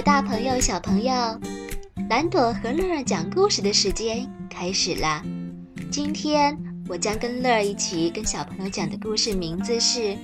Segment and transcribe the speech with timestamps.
[0.00, 1.12] 大朋友小朋友，
[2.08, 5.22] 蓝朵和乐儿讲故事的时间开始啦！
[5.90, 6.56] 今天
[6.88, 10.00] 我将跟乐儿一起跟小朋友讲的故事名字是《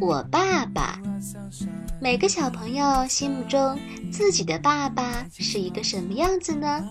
[0.00, 0.98] 我爸爸》。
[2.00, 3.78] 每个小朋友心目中
[4.10, 6.82] 自己的爸爸是一个什么样子呢？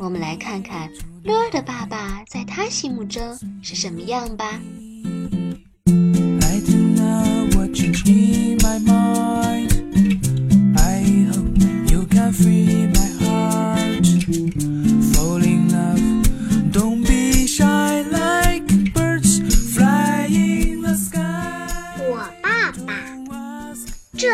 [0.00, 0.90] 我们来看看
[1.24, 4.60] 乐儿的爸爸在他心目中是什么样吧。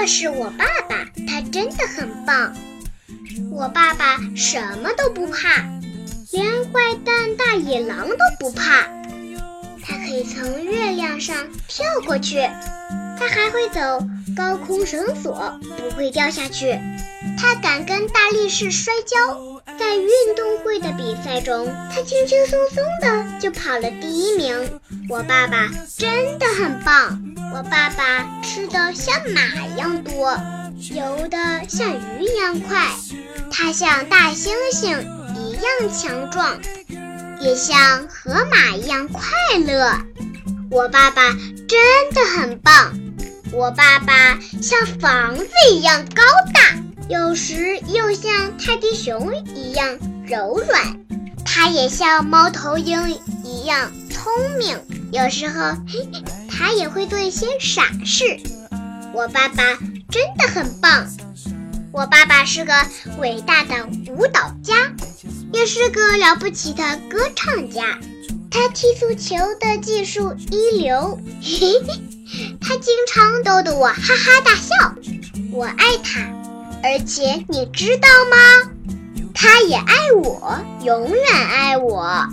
[0.02, 0.96] 这是我爸爸，
[1.28, 2.52] 他真的很棒。
[3.52, 5.64] 我爸爸什么都不怕，
[6.32, 8.82] 连坏蛋大野狼都不怕。
[9.80, 11.36] 他可以从月亮上
[11.68, 12.38] 跳过去，
[13.16, 14.04] 他还会走
[14.36, 16.76] 高空绳索，不会掉下去。
[17.42, 24.80] 他敢跟大力士摔跤，在运动会的比赛中，他轻轻松松的就跑了第一名。
[25.08, 25.68] 我爸爸
[25.98, 27.20] 真的很棒。
[27.52, 30.38] 我爸爸吃的像马一样多，
[30.92, 31.36] 游的
[31.68, 32.86] 像鱼一样快，
[33.50, 35.00] 他像大猩猩
[35.34, 36.60] 一样强壮，
[37.40, 39.24] 也像河马一样快
[39.66, 39.98] 乐。
[40.70, 41.32] 我爸爸
[41.68, 42.96] 真的很棒。
[43.52, 46.22] 我爸爸像房子一样高
[46.54, 46.81] 大，
[47.12, 50.98] 有时又像泰迪熊一样柔软。
[51.44, 54.80] 它也像猫头鹰一样聪明，
[55.12, 56.08] 有时候嘿。
[56.48, 58.40] 它也会做一些傻事。
[59.12, 59.62] 我爸爸
[60.08, 61.06] 真的很棒。
[61.92, 62.72] 我爸爸是个
[63.18, 64.74] 伟大的舞蹈家，
[65.52, 67.98] 也是个了不起的歌唱家。
[68.50, 74.94] 他踢足球的技术一流，嘿嘿，他经常逗得我哈哈大笑。
[75.50, 76.20] 我爱他，
[76.82, 78.72] 而且你知道吗？
[79.34, 82.26] 他也爱我，永远爱我。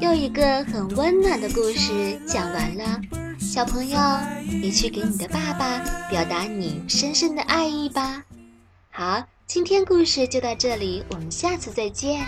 [0.00, 3.00] 又一个很温暖的故事讲完了。
[3.38, 3.98] 小朋友，
[4.46, 5.78] 你去给你的爸爸
[6.08, 8.22] 表达你深深的爱意吧。
[8.90, 12.24] 好，今天故事就到这里，我们下次再见。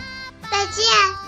[0.51, 1.22] 再见。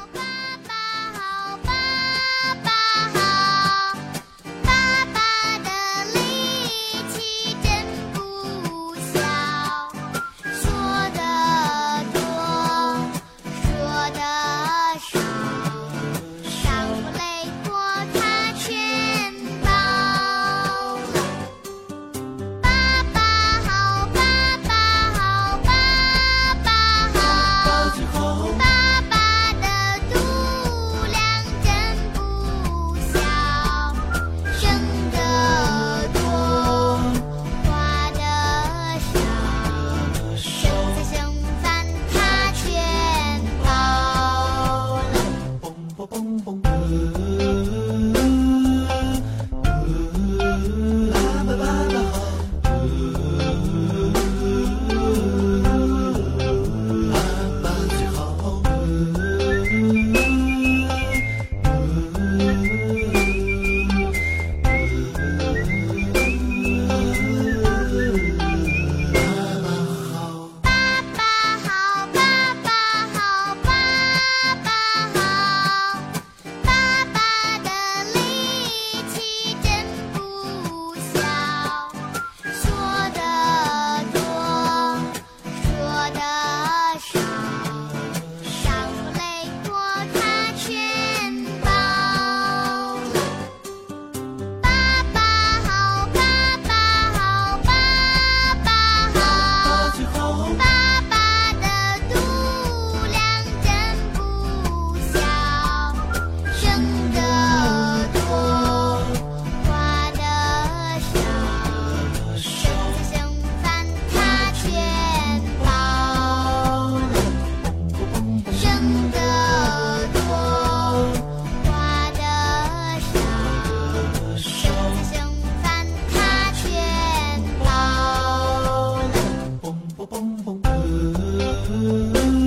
[130.76, 132.43] Ooh.